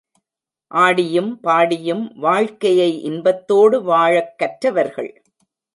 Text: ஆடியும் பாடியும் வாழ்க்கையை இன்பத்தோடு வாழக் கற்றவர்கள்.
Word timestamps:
ஆடியும் 0.71 1.39
பாடியும் 1.39 2.11
வாழ்க்கையை 2.15 3.01
இன்பத்தோடு 3.01 3.81
வாழக் 3.81 4.37
கற்றவர்கள். 4.37 5.23